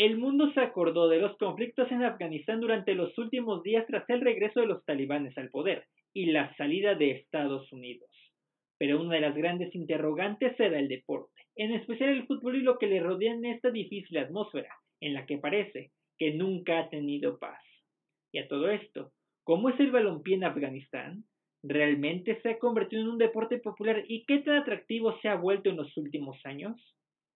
El 0.00 0.16
mundo 0.16 0.50
se 0.54 0.60
acordó 0.60 1.10
de 1.10 1.18
los 1.18 1.36
conflictos 1.36 1.92
en 1.92 2.02
Afganistán 2.02 2.58
durante 2.58 2.94
los 2.94 3.18
últimos 3.18 3.62
días 3.62 3.86
tras 3.86 4.08
el 4.08 4.22
regreso 4.22 4.60
de 4.60 4.66
los 4.66 4.82
talibanes 4.86 5.36
al 5.36 5.50
poder 5.50 5.84
y 6.14 6.30
la 6.30 6.56
salida 6.56 6.94
de 6.94 7.10
Estados 7.10 7.70
Unidos. 7.70 8.08
Pero 8.78 8.98
una 8.98 9.16
de 9.16 9.20
las 9.20 9.36
grandes 9.36 9.74
interrogantes 9.74 10.58
era 10.58 10.78
el 10.78 10.88
deporte, 10.88 11.42
en 11.54 11.72
especial 11.72 12.08
el 12.08 12.26
fútbol 12.26 12.56
y 12.56 12.62
lo 12.62 12.78
que 12.78 12.86
le 12.86 12.98
rodea 12.98 13.34
en 13.34 13.44
esta 13.44 13.70
difícil 13.70 14.16
atmósfera, 14.16 14.74
en 15.02 15.12
la 15.12 15.26
que 15.26 15.36
parece 15.36 15.90
que 16.16 16.32
nunca 16.32 16.78
ha 16.78 16.88
tenido 16.88 17.38
paz. 17.38 17.62
Y 18.32 18.38
a 18.38 18.48
todo 18.48 18.70
esto, 18.70 19.12
¿cómo 19.44 19.68
es 19.68 19.78
el 19.80 19.90
balompié 19.90 20.36
en 20.36 20.44
Afganistán? 20.44 21.24
¿Realmente 21.62 22.40
se 22.40 22.52
ha 22.52 22.58
convertido 22.58 23.02
en 23.02 23.08
un 23.08 23.18
deporte 23.18 23.58
popular 23.58 24.02
y 24.08 24.24
qué 24.24 24.38
tan 24.38 24.56
atractivo 24.56 25.20
se 25.20 25.28
ha 25.28 25.34
vuelto 25.34 25.68
en 25.68 25.76
los 25.76 25.94
últimos 25.98 26.38
años? 26.46 26.80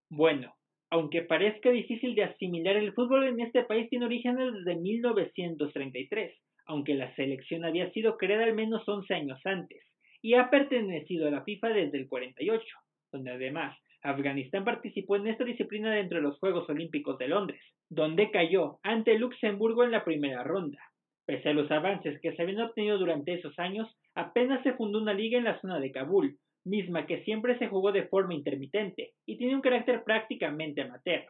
Bueno, 0.09 0.55
aunque 0.89 1.23
parezca 1.23 1.71
difícil 1.71 2.15
de 2.15 2.23
asimilar, 2.23 2.75
el 2.77 2.93
fútbol 2.93 3.27
en 3.27 3.39
este 3.39 3.63
país 3.63 3.89
tiene 3.89 4.05
orígenes 4.05 4.53
desde 4.53 4.75
1933, 4.75 6.33
aunque 6.67 6.95
la 6.95 7.13
selección 7.15 7.65
había 7.65 7.91
sido 7.91 8.17
creada 8.17 8.45
al 8.45 8.55
menos 8.55 8.87
11 8.87 9.13
años 9.13 9.39
antes, 9.45 9.83
y 10.21 10.35
ha 10.35 10.49
pertenecido 10.49 11.27
a 11.27 11.31
la 11.31 11.43
FIFA 11.43 11.69
desde 11.69 11.97
el 11.97 12.07
48, 12.07 12.65
donde 13.11 13.31
además 13.31 13.77
Afganistán 14.01 14.63
participó 14.63 15.15
en 15.15 15.27
esta 15.27 15.43
disciplina 15.43 15.91
dentro 15.91 16.17
de 16.17 16.23
los 16.23 16.37
Juegos 16.39 16.69
Olímpicos 16.69 17.17
de 17.17 17.27
Londres, 17.27 17.61
donde 17.89 18.31
cayó 18.31 18.79
ante 18.83 19.17
Luxemburgo 19.17 19.83
en 19.83 19.91
la 19.91 20.03
primera 20.03 20.43
ronda. 20.43 20.79
Pese 21.25 21.49
a 21.49 21.53
los 21.53 21.71
avances 21.71 22.19
que 22.21 22.35
se 22.35 22.41
habían 22.41 22.61
obtenido 22.61 22.99
durante 22.99 23.33
esos 23.33 23.57
años, 23.57 23.89
apenas 24.13 24.61
se 24.61 24.73
fundó 24.73 25.01
una 25.01 25.13
liga 25.13 25.39
en 25.39 25.45
la 25.45 25.59
zona 25.59 25.79
de 25.79 25.91
Kabul, 25.91 26.37
misma 26.65 27.05
que 27.05 27.23
siempre 27.23 27.57
se 27.57 27.67
jugó 27.67 27.91
de 27.91 28.07
forma 28.07 28.33
intermitente 28.33 29.13
y 29.25 29.37
tiene 29.37 29.55
un 29.55 29.61
carácter 29.61 30.03
prácticamente 30.03 30.81
amateur. 30.81 31.25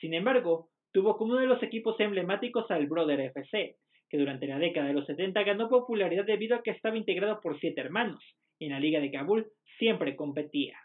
Sin 0.00 0.14
embargo, 0.14 0.68
tuvo 0.92 1.16
como 1.16 1.32
uno 1.32 1.40
de 1.40 1.46
los 1.46 1.62
equipos 1.62 1.98
emblemáticos 2.00 2.70
al 2.70 2.86
Brother 2.86 3.20
FC, 3.20 3.76
que 4.10 4.18
durante 4.18 4.46
la 4.46 4.58
década 4.58 4.88
de 4.88 4.94
los 4.94 5.06
70 5.06 5.42
ganó 5.42 5.68
popularidad 5.68 6.24
debido 6.24 6.56
a 6.56 6.62
que 6.62 6.72
estaba 6.72 6.96
integrado 6.96 7.40
por 7.40 7.58
siete 7.58 7.80
hermanos, 7.80 8.22
y 8.58 8.66
en 8.66 8.72
la 8.72 8.80
Liga 8.80 9.00
de 9.00 9.10
Kabul 9.10 9.46
siempre 9.78 10.16
competía. 10.16 10.76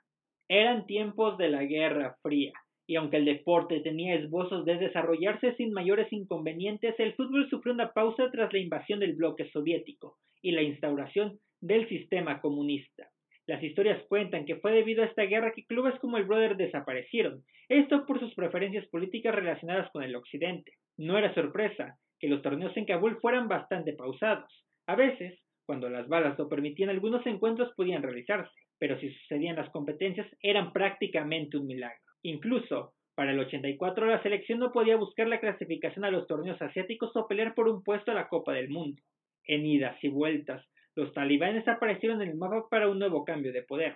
Eran 0.47 0.85
tiempos 0.85 1.37
de 1.37 1.49
la 1.49 1.63
Guerra 1.63 2.15
Fría, 2.21 2.53
y 2.87 2.95
aunque 2.95 3.17
el 3.17 3.25
deporte 3.25 3.81
tenía 3.81 4.15
esbozos 4.15 4.63
de 4.63 4.77
desarrollarse 4.77 5.55
sin 5.55 5.73
mayores 5.73 6.11
inconvenientes, 6.13 6.95
el 6.99 7.13
fútbol 7.15 7.49
sufrió 7.49 7.73
una 7.73 7.91
pausa 7.91 8.31
tras 8.31 8.53
la 8.53 8.59
invasión 8.59 9.01
del 9.01 9.13
bloque 9.13 9.49
soviético 9.51 10.17
y 10.41 10.51
la 10.51 10.61
instauración 10.61 11.37
del 11.59 11.89
sistema 11.89 12.39
comunista. 12.39 13.09
Las 13.47 13.63
historias 13.63 14.03
cuentan 14.09 14.45
que 14.45 14.57
fue 14.57 14.73
debido 14.73 15.03
a 15.03 15.05
esta 15.05 15.23
guerra 15.23 15.53
que 15.53 15.65
clubes 15.65 15.97
como 15.99 16.17
el 16.17 16.25
Brother 16.25 16.57
desaparecieron, 16.57 17.43
esto 17.69 18.05
por 18.05 18.19
sus 18.19 18.35
preferencias 18.35 18.85
políticas 18.87 19.33
relacionadas 19.33 19.89
con 19.91 20.03
el 20.03 20.15
Occidente. 20.17 20.73
No 20.97 21.17
era 21.17 21.33
sorpresa 21.33 21.97
que 22.19 22.27
los 22.27 22.41
torneos 22.41 22.75
en 22.75 22.85
Kabul 22.85 23.19
fueran 23.21 23.47
bastante 23.47 23.93
pausados. 23.93 24.51
A 24.85 24.95
veces, 24.95 25.39
cuando 25.65 25.89
las 25.89 26.09
balas 26.09 26.37
lo 26.37 26.49
permitían, 26.49 26.89
algunos 26.89 27.25
encuentros 27.25 27.73
podían 27.75 28.03
realizarse, 28.03 28.51
pero 28.79 28.99
si 28.99 29.11
sucedían 29.11 29.55
las 29.55 29.69
competencias 29.69 30.27
eran 30.41 30.73
prácticamente 30.73 31.57
un 31.57 31.67
milagro. 31.67 32.01
Incluso, 32.23 32.95
para 33.15 33.31
el 33.31 33.39
84 33.39 34.07
la 34.07 34.21
selección 34.23 34.59
no 34.59 34.73
podía 34.73 34.97
buscar 34.97 35.27
la 35.27 35.39
clasificación 35.39 36.03
a 36.03 36.11
los 36.11 36.27
torneos 36.27 36.61
asiáticos 36.61 37.15
o 37.15 37.27
pelear 37.27 37.55
por 37.55 37.69
un 37.69 37.81
puesto 37.81 38.11
a 38.11 38.15
la 38.15 38.27
Copa 38.27 38.51
del 38.53 38.69
Mundo. 38.69 39.01
En 39.45 39.65
idas 39.65 39.97
y 40.03 40.09
vueltas, 40.09 40.65
los 40.97 41.13
talibanes 41.13 41.67
aparecieron 41.67 42.23
en 42.23 42.29
el 42.29 42.37
mapa 42.37 42.67
para 42.71 42.89
un 42.89 42.97
nuevo 42.97 43.23
cambio 43.23 43.53
de 43.53 43.61
poder. 43.61 43.93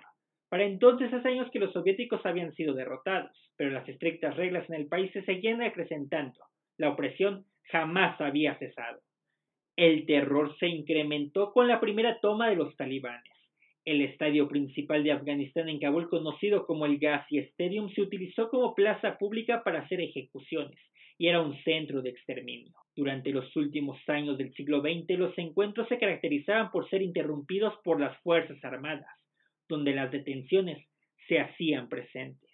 Para 0.48 0.64
entonces 0.64 1.12
hace 1.12 1.30
años 1.30 1.50
que 1.50 1.58
los 1.58 1.72
soviéticos 1.72 2.24
habían 2.24 2.54
sido 2.54 2.74
derrotados, 2.74 3.32
pero 3.56 3.70
las 3.70 3.88
estrictas 3.88 4.36
reglas 4.36 4.70
en 4.70 4.76
el 4.76 4.86
país 4.86 5.10
se 5.12 5.24
seguían 5.24 5.60
acrecentando. 5.62 6.38
La 6.78 6.90
opresión 6.90 7.44
jamás 7.64 8.20
había 8.20 8.56
cesado. 8.56 9.00
El 9.76 10.06
terror 10.06 10.56
se 10.58 10.68
incrementó 10.68 11.52
con 11.52 11.66
la 11.66 11.80
primera 11.80 12.20
toma 12.20 12.48
de 12.50 12.56
los 12.56 12.76
talibanes. 12.76 13.32
El 13.84 14.00
estadio 14.02 14.46
principal 14.46 15.02
de 15.02 15.10
Afganistán 15.10 15.68
en 15.68 15.80
Kabul, 15.80 16.08
conocido 16.08 16.66
como 16.66 16.86
el 16.86 17.00
Ghazi 17.00 17.38
Stadium, 17.38 17.90
se 17.90 18.02
utilizó 18.02 18.48
como 18.48 18.76
plaza 18.76 19.18
pública 19.18 19.64
para 19.64 19.80
hacer 19.80 20.00
ejecuciones 20.00 20.78
y 21.22 21.28
era 21.28 21.40
un 21.40 21.56
centro 21.62 22.02
de 22.02 22.10
exterminio. 22.10 22.74
Durante 22.96 23.30
los 23.30 23.54
últimos 23.54 23.96
años 24.08 24.36
del 24.38 24.52
siglo 24.54 24.80
XX, 24.80 25.16
los 25.20 25.38
encuentros 25.38 25.86
se 25.86 25.96
caracterizaban 25.96 26.72
por 26.72 26.90
ser 26.90 27.00
interrumpidos 27.00 27.74
por 27.84 28.00
las 28.00 28.20
Fuerzas 28.22 28.58
Armadas, 28.64 29.06
donde 29.68 29.94
las 29.94 30.10
detenciones 30.10 30.84
se 31.28 31.38
hacían 31.38 31.88
presentes. 31.88 32.50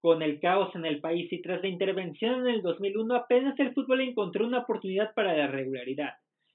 Con 0.00 0.22
el 0.22 0.38
caos 0.38 0.72
en 0.76 0.84
el 0.84 1.00
país 1.00 1.26
y 1.32 1.42
tras 1.42 1.60
la 1.60 1.66
intervención 1.66 2.46
en 2.46 2.54
el 2.54 2.62
2001, 2.62 3.16
apenas 3.16 3.58
el 3.58 3.74
fútbol 3.74 4.02
encontró 4.02 4.46
una 4.46 4.60
oportunidad 4.60 5.12
para 5.14 5.36
la 5.36 5.48
regularidad. 5.48 6.12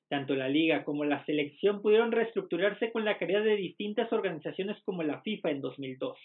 Tanto 0.08 0.36
la 0.36 0.48
liga 0.48 0.86
como 0.86 1.04
la 1.04 1.26
selección 1.26 1.82
pudieron 1.82 2.14
reestructurarse 2.14 2.94
con 2.94 3.04
la 3.04 3.18
caridad 3.18 3.44
de 3.44 3.58
distintas 3.58 4.14
organizaciones 4.14 4.82
como 4.86 5.04
la 5.04 5.22
FIFA 5.24 5.52
en 5.52 5.60
2002. 5.60 6.18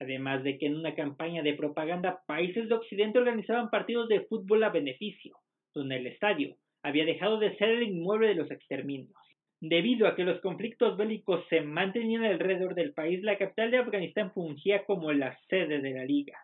Además 0.00 0.42
de 0.42 0.58
que 0.58 0.66
en 0.66 0.76
una 0.76 0.94
campaña 0.94 1.42
de 1.42 1.54
propaganda 1.54 2.22
países 2.26 2.68
de 2.68 2.74
Occidente 2.74 3.18
organizaban 3.18 3.68
partidos 3.68 4.08
de 4.08 4.22
fútbol 4.22 4.64
a 4.64 4.70
beneficio, 4.70 5.36
donde 5.74 5.96
el 5.96 6.06
estadio 6.06 6.56
había 6.82 7.04
dejado 7.04 7.38
de 7.38 7.54
ser 7.56 7.68
el 7.68 7.82
inmueble 7.82 8.28
de 8.28 8.34
los 8.34 8.50
exterminios. 8.50 9.14
Debido 9.60 10.06
a 10.08 10.16
que 10.16 10.24
los 10.24 10.40
conflictos 10.40 10.96
bélicos 10.96 11.44
se 11.50 11.60
mantenían 11.60 12.24
alrededor 12.24 12.74
del 12.74 12.94
país, 12.94 13.22
la 13.22 13.36
capital 13.36 13.70
de 13.70 13.76
Afganistán 13.76 14.32
fungía 14.32 14.84
como 14.86 15.12
la 15.12 15.38
sede 15.50 15.80
de 15.80 15.90
la 15.90 16.06
liga. 16.06 16.38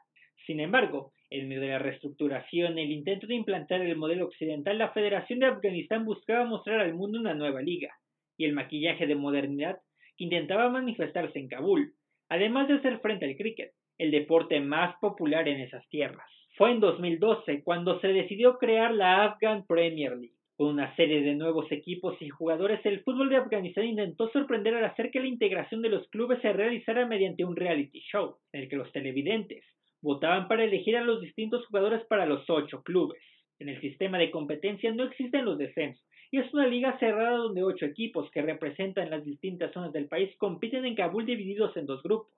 Sin 0.47 0.61
embargo, 0.61 1.12
en 1.31 1.49
medio 1.49 1.62
de 1.62 1.69
la 1.69 1.78
reestructuración 1.78 2.78
el 2.78 2.93
intento 2.93 3.27
de 3.27 3.34
implantar 3.34 3.81
el 3.81 3.97
modelo 3.97 4.27
occidental, 4.27 4.77
la 4.77 4.93
Federación 4.93 5.39
de 5.39 5.47
Afganistán 5.47 6.05
buscaba 6.05 6.45
mostrar 6.45 6.81
al 6.81 6.93
mundo 6.93 7.19
una 7.19 7.33
nueva 7.33 7.62
liga, 7.62 7.95
y 8.37 8.45
el 8.45 8.53
maquillaje 8.53 9.06
de 9.06 9.15
modernidad 9.15 9.78
intentaba 10.19 10.69
manifestarse 10.69 11.39
en 11.39 11.49
Kabul, 11.49 11.95
además 12.28 12.69
de 12.69 12.75
hacer 12.75 13.00
frente 13.00 13.26
al 13.26 13.37
cricket, 13.37 13.72
el 13.98 14.10
deporte 14.10 14.60
más 14.60 14.97
popular 15.00 15.48
en 15.48 15.60
esas 15.60 15.88
tierras. 15.88 16.26
Fue 16.56 16.70
en 16.70 16.81
2012 16.81 17.62
cuando 17.62 18.00
se 18.00 18.09
decidió 18.09 18.59
crear 18.59 18.94
la 18.94 19.25
Afghan 19.25 19.64
Premier 19.66 20.16
League. 20.16 20.36
Con 20.56 20.69
una 20.69 20.94
serie 20.97 21.20
de 21.20 21.34
nuevos 21.34 21.70
equipos 21.70 22.16
y 22.20 22.31
jugadores, 22.31 22.81
el 22.86 23.00
fútbol 23.00 23.28
de 23.28 23.36
Afganistán 23.36 23.84
intentó 23.84 24.31
sorprender 24.31 24.75
al 24.75 24.86
hacer 24.86 25.10
que 25.10 25.20
la 25.20 25.26
integración 25.26 25.82
de 25.82 25.91
los 25.91 26.09
clubes 26.09 26.41
se 26.41 26.53
realizara 26.54 27.06
mediante 27.06 27.44
un 27.44 27.56
reality 27.56 28.00
show, 28.10 28.36
en 28.53 28.62
el 28.62 28.69
que 28.70 28.76
los 28.76 28.91
televidentes 28.92 29.62
votaban 30.00 30.48
para 30.48 30.65
elegir 30.65 30.97
a 30.97 31.03
los 31.03 31.20
distintos 31.20 31.66
jugadores 31.66 32.06
para 32.06 32.25
los 32.25 32.48
ocho 32.48 32.82
clubes. 32.82 33.20
En 33.59 33.69
el 33.69 33.81
sistema 33.82 34.19
de 34.19 34.31
competencia 34.31 34.92
no 34.92 35.04
existen 35.04 35.44
los 35.44 35.59
descensos, 35.59 36.03
y 36.31 36.38
es 36.38 36.53
una 36.53 36.66
liga 36.66 36.98
cerrada 36.98 37.37
donde 37.37 37.62
ocho 37.62 37.87
equipos 37.87 38.31
que 38.31 38.42
representan 38.42 39.10
las 39.10 39.25
distintas 39.25 39.72
zonas 39.72 39.92
del 39.92 40.09
país 40.09 40.34
compiten 40.38 40.84
en 40.84 40.94
Kabul 40.94 41.26
divididos 41.26 41.76
en 41.76 41.87
dos 41.87 42.03
grupos, 42.03 42.32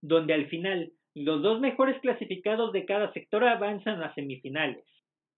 donde 0.00 0.34
al 0.34 0.46
final 0.46 0.92
los 1.14 1.42
dos 1.42 1.60
mejores 1.60 2.00
clasificados 2.00 2.72
de 2.72 2.84
cada 2.84 3.12
sector 3.12 3.44
avanzan 3.44 4.02
a 4.02 4.14
semifinales. 4.14 4.84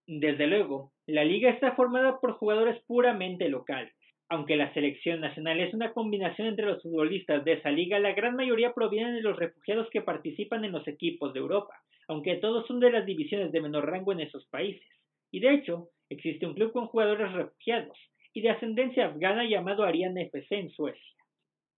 Desde 0.05 0.47
luego, 0.47 0.91
la 1.07 1.23
liga 1.23 1.49
está 1.49 1.75
formada 1.75 2.19
por 2.19 2.33
jugadores 2.33 2.81
puramente 2.85 3.47
locales, 3.49 3.93
aunque 4.29 4.55
la 4.55 4.73
selección 4.73 5.21
nacional 5.21 5.59
es 5.59 5.73
una 5.73 5.93
combinación 5.93 6.47
entre 6.47 6.65
los 6.65 6.81
futbolistas 6.81 7.43
de 7.45 7.53
esa 7.53 7.71
liga, 7.71 7.99
la 7.99 8.13
gran 8.13 8.35
mayoría 8.35 8.73
provienen 8.73 9.15
de 9.15 9.21
los 9.21 9.37
refugiados 9.37 9.89
que 9.91 10.01
participan 10.01 10.65
en 10.65 10.71
los 10.71 10.87
equipos 10.87 11.33
de 11.33 11.39
Europa, 11.39 11.73
aunque 12.07 12.35
todos 12.35 12.65
son 12.67 12.79
de 12.79 12.91
las 12.91 13.05
divisiones 13.05 13.51
de 13.51 13.61
menor 13.61 13.89
rango 13.89 14.11
en 14.11 14.21
esos 14.21 14.45
países. 14.47 14.87
Y 15.33 15.39
de 15.39 15.51
hecho, 15.51 15.89
existe 16.09 16.45
un 16.45 16.53
club 16.53 16.71
con 16.71 16.85
jugadores 16.85 17.31
refugiados 17.33 17.97
y 18.35 18.41
de 18.41 18.51
ascendencia 18.51 19.07
afgana 19.07 19.43
llamado 19.45 19.83
Ariane 19.83 20.25
FC 20.27 20.55
en 20.55 20.69
Suecia. 20.69 21.11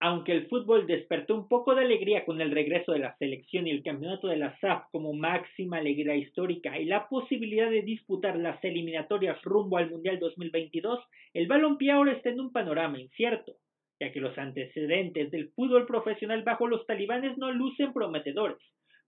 Aunque 0.02 0.34
el 0.34 0.48
fútbol 0.48 0.86
despertó 0.86 1.36
un 1.36 1.48
poco 1.48 1.74
de 1.74 1.86
alegría 1.86 2.26
con 2.26 2.42
el 2.42 2.52
regreso 2.52 2.92
de 2.92 3.00
la 3.00 3.16
selección 3.16 3.66
y 3.66 3.72
el 3.72 3.82
campeonato 3.82 4.28
de 4.28 4.36
la 4.36 4.60
SAF 4.60 4.84
como 4.92 5.14
máxima 5.14 5.78
alegría 5.78 6.18
histórica 6.18 6.78
y 6.78 6.84
la 6.84 7.08
posibilidad 7.08 7.72
de 7.72 7.82
disputar 7.82 8.36
las 8.36 8.62
eliminatorias 8.62 9.42
rumbo 9.44 9.78
al 9.78 9.90
Mundial 9.90 10.20
2022, 10.20 11.00
el 11.34 11.48
balompié 11.48 11.92
ahora 11.92 12.12
está 12.12 12.32
en 12.32 12.42
un 12.42 12.52
panorama 12.52 13.00
incierto, 13.00 13.56
ya 14.02 14.12
que 14.12 14.20
los 14.20 14.38
antecedentes 14.38 15.32
del 15.32 15.52
fútbol 15.52 15.86
profesional 15.86 16.44
bajo 16.44 16.68
los 16.68 16.86
talibanes 16.86 17.38
no 17.38 17.54
lucen 17.54 17.94
prometedores, 17.94 18.62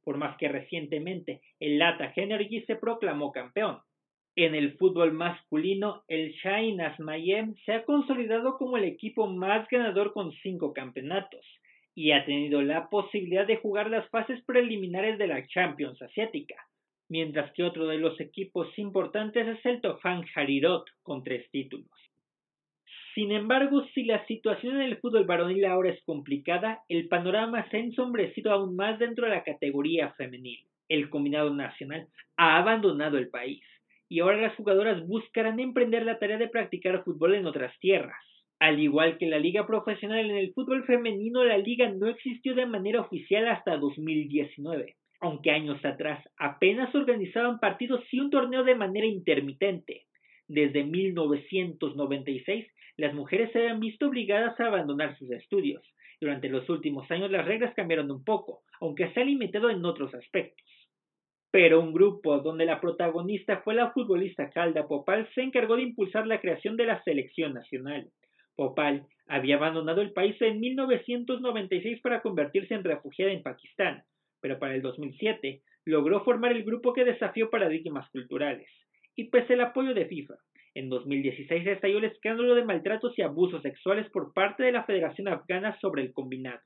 por 0.06 0.16
más 0.16 0.38
que 0.38 0.48
recientemente 0.48 1.42
el 1.60 1.80
Lata 1.80 2.14
Energy 2.16 2.62
se 2.62 2.78
proclamó 2.78 3.34
campeón. 3.34 3.80
En 4.38 4.54
el 4.54 4.78
fútbol 4.78 5.14
masculino, 5.14 6.04
el 6.08 6.32
Shainas 6.32 7.00
Mayem 7.00 7.56
se 7.66 7.74
ha 7.74 7.84
consolidado 7.86 8.56
como 8.60 8.78
el 8.78 8.84
equipo 8.84 9.26
más 9.26 9.68
ganador 9.68 10.14
con 10.14 10.32
cinco 10.44 10.74
campeonatos 10.74 11.44
y 11.96 12.12
ha 12.12 12.24
tenido 12.24 12.62
la 12.62 12.88
posibilidad 12.88 13.48
de 13.48 13.58
jugar 13.58 13.90
las 13.90 14.08
fases 14.12 14.40
preliminares 14.46 15.18
de 15.18 15.26
la 15.26 15.48
Champions 15.48 16.00
Asiática, 16.04 16.54
mientras 17.10 17.52
que 17.54 17.64
otro 17.64 17.88
de 17.88 17.98
los 17.98 18.22
equipos 18.22 18.68
importantes 18.78 19.48
es 19.48 19.66
el 19.66 19.82
Tohan 19.82 20.24
Harirot 20.36 20.86
con 21.02 21.24
tres 21.24 21.50
títulos. 21.50 21.90
Sin 23.16 23.32
embargo, 23.32 23.88
si 23.96 24.04
la 24.04 24.24
situación 24.28 24.76
en 24.76 24.84
el 24.84 24.98
fútbol 24.98 25.26
varonil 25.26 25.66
ahora 25.66 25.90
es 25.90 26.04
complicada, 26.04 26.84
el 26.90 27.08
panorama 27.08 27.68
se 27.72 27.78
ha 27.78 27.80
ensombrecido 27.80 28.52
aún 28.52 28.76
más 28.76 29.00
dentro 29.00 29.26
de 29.26 29.32
la 29.32 29.44
categoría 29.44 30.12
femenil. 30.12 30.60
El 30.90 31.10
combinado 31.10 31.50
nacional 31.50 32.08
ha 32.38 32.60
abandonado 32.60 33.18
el 33.18 33.30
país 33.30 33.64
y 34.10 34.20
ahora 34.20 34.38
las 34.38 34.56
jugadoras 34.56 35.06
buscarán 35.06 35.60
emprender 35.60 36.06
la 36.06 36.20
tarea 36.20 36.38
de 36.38 36.48
practicar 36.48 37.04
fútbol 37.04 37.36
en 37.36 37.46
otras 37.46 37.78
tierras. 37.80 38.18
Al 38.60 38.80
igual 38.80 39.18
que 39.18 39.28
la 39.28 39.38
liga 39.38 39.68
profesional 39.68 40.30
en 40.30 40.38
el 40.38 40.54
fútbol 40.54 40.84
femenino, 40.86 41.44
la 41.44 41.58
liga 41.58 41.90
no 41.90 42.08
existió 42.08 42.56
de 42.56 42.66
manera 42.66 43.02
oficial 43.02 43.48
hasta 43.48 43.78
2019, 43.78 44.96
aunque 45.22 45.52
años 45.52 45.84
atrás 45.86 46.24
apenas 46.38 46.94
organizaban 46.96 47.60
partidos 47.60 48.02
y 48.12 48.20
un 48.20 48.32
torneo 48.32 48.64
de 48.64 48.76
manera 48.76 49.06
intermitente. 49.06 50.06
Desde 50.48 50.84
1996, 50.84 52.68
las 52.96 53.14
mujeres 53.14 53.52
se 53.52 53.60
habían 53.60 53.80
visto 53.80 54.08
obligadas 54.08 54.60
a 54.60 54.68
abandonar 54.68 55.16
sus 55.18 55.30
estudios. 55.32 55.84
Durante 56.20 56.50
los 56.50 56.68
últimos 56.68 57.10
años 57.12 57.30
las 57.30 57.46
reglas 57.46 57.76
cambiaron 57.76 58.10
un 58.10 58.24
poco, 58.24 58.64
aunque 58.82 59.12
se 59.12 59.22
ha 59.22 59.24
limitado 59.24 59.70
en 59.70 59.86
otros 59.86 60.16
aspectos. 60.16 60.66
Pero 61.52 61.80
un 61.80 61.94
grupo 61.94 62.40
donde 62.40 62.66
la 62.66 62.82
protagonista 62.82 63.62
fue 63.62 63.74
la 63.74 63.92
futbolista 63.92 64.50
Calda 64.50 64.88
Popal 64.88 65.30
se 65.34 65.42
encargó 65.42 65.78
de 65.78 65.84
impulsar 65.84 66.28
la 66.28 66.42
creación 66.42 66.76
de 66.76 66.86
la 66.86 67.02
selección 67.04 67.54
nacional. 67.54 68.10
Popal 68.56 69.06
había 69.28 69.56
abandonado 69.56 70.02
el 70.02 70.14
país 70.14 70.36
en 70.42 70.60
1996 70.60 72.02
para 72.02 72.22
convertirse 72.22 72.74
en 72.74 72.84
refugiada 72.84 73.32
en 73.32 73.44
Pakistán, 73.44 74.04
pero 74.42 74.60
para 74.60 74.76
el 74.76 74.82
2007 74.82 75.62
logró 75.86 76.24
formar 76.24 76.52
el 76.52 76.64
grupo 76.64 76.94
que 76.94 77.06
desafió 77.06 77.50
paradigmas 77.50 78.10
culturales. 78.10 78.68
Y 79.16 79.30
pese 79.30 79.54
al 79.54 79.62
apoyo 79.62 79.94
de 79.94 80.06
FIFA, 80.06 80.36
en 80.76 80.90
2016 80.90 81.66
estalló 81.66 81.98
el 81.98 82.06
escándalo 82.06 82.56
de 82.56 82.66
maltratos 82.66 83.18
y 83.18 83.22
abusos 83.22 83.62
sexuales 83.62 84.10
por 84.12 84.34
parte 84.34 84.64
de 84.64 84.72
la 84.72 84.84
Federación 84.84 85.28
Afgana 85.28 85.78
sobre 85.80 86.04
el 86.04 86.14
combinado. 86.14 86.62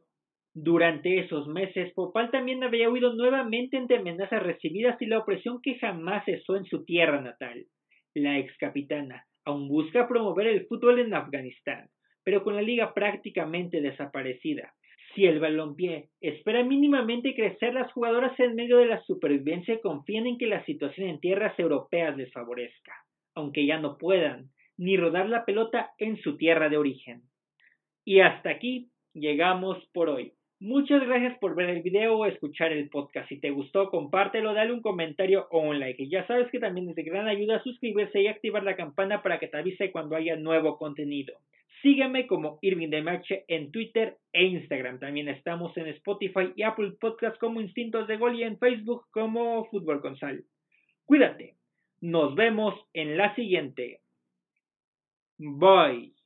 Durante 0.54 1.20
esos 1.20 1.48
meses, 1.48 1.94
Popal 1.94 2.30
también 2.30 2.62
había 2.64 2.90
huido 2.90 3.14
nuevamente 3.14 3.78
entre 3.78 3.98
amenazas 3.98 4.44
recibidas 4.44 5.02
y 5.02 5.06
la 5.06 5.20
opresión 5.20 5.62
que 5.62 5.80
jamás 5.80 6.26
cesó 6.26 6.58
en 6.58 6.66
su 6.66 6.84
tierra 6.84 7.22
natal. 7.22 7.66
La 8.14 8.38
ex 8.38 8.58
capitana 8.58 9.26
aún 9.46 9.70
busca 9.70 10.10
promover 10.10 10.48
el 10.48 10.66
fútbol 10.68 11.00
en 11.00 11.14
Afganistán, 11.14 11.88
pero 12.26 12.44
con 12.44 12.56
la 12.56 12.62
liga 12.62 12.94
prácticamente 12.94 13.80
desaparecida. 13.80 14.74
Si 15.16 15.26
el 15.26 15.40
balompié 15.40 16.10
espera 16.20 16.64
mínimamente 16.64 17.34
crecer, 17.34 17.74
las 17.74 17.92
jugadoras 17.94 18.38
en 18.40 18.56
medio 18.56 18.78
de 18.78 18.88
la 18.88 19.02
supervivencia 19.04 19.80
confían 19.80 20.28
en 20.28 20.38
que 20.38 20.48
la 20.48 20.66
situación 20.66 21.08
en 21.08 21.20
tierras 21.22 21.58
europeas 21.60 22.16
les 22.18 22.32
favorezca, 22.34 22.94
aunque 23.36 23.66
ya 23.66 23.80
no 23.80 23.98
puedan 23.98 24.50
ni 24.78 24.98
rodar 24.98 25.30
la 25.30 25.46
pelota 25.46 25.92
en 25.98 26.18
su 26.18 26.36
tierra 26.38 26.68
de 26.68 26.78
origen. 26.78 27.22
Y 28.04 28.20
hasta 28.20 28.50
aquí 28.50 28.90
llegamos 29.14 29.78
por 29.94 30.10
hoy. 30.10 30.34
Muchas 30.62 31.02
gracias 31.08 31.40
por 31.40 31.56
ver 31.56 31.72
el 31.72 31.82
video 31.82 32.20
o 32.20 32.28
escuchar 32.28 32.72
el 32.72 32.88
podcast. 32.88 33.28
Si 33.30 33.40
te 33.40 33.50
gustó, 33.50 33.90
compártelo, 33.90 34.54
dale 34.54 34.72
un 34.72 34.84
comentario 34.84 35.48
o 35.50 35.60
un 35.60 35.80
like. 35.80 36.08
Ya 36.08 36.28
sabes 36.28 36.52
que 36.52 36.60
también 36.60 36.88
es 36.88 36.96
de 36.96 37.02
gran 37.02 37.28
ayuda 37.28 37.64
suscribirse 37.64 38.22
y 38.22 38.28
activar 38.28 38.62
la 38.64 38.76
campana 38.76 39.24
para 39.24 39.40
que 39.40 39.48
te 39.48 39.58
avise 39.58 39.92
cuando 39.92 40.16
haya 40.16 40.36
nuevo 40.36 40.78
contenido. 40.78 41.34
Sígueme 41.82 42.28
como 42.28 42.60
Irving 42.62 42.90
de 42.92 43.02
Marche 43.02 43.44
en 43.48 43.72
Twitter 43.72 44.18
e 44.34 44.44
Instagram. 44.44 45.00
También 45.00 45.30
estamos 45.30 45.76
en 45.78 45.88
Spotify 45.88 46.54
y 46.56 46.62
Apple 46.62 46.92
Podcast 47.02 47.40
como 47.40 47.60
Instintos 47.60 48.08
de 48.08 48.18
Gol 48.18 48.36
y 48.40 48.44
en 48.44 48.60
Facebook 48.60 49.06
como 49.10 49.66
Fútbol 49.66 50.00
con 50.00 50.16
Sal. 50.20 50.44
Cuídate. 51.06 51.56
Nos 52.02 52.36
vemos 52.36 52.76
en 52.94 53.18
la 53.18 53.34
siguiente. 53.34 54.02
Bye. 55.40 56.21